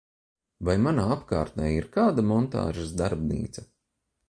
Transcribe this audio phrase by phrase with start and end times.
[0.69, 3.67] Vai manā apkārtnē ir kāda montāžas darbnīca?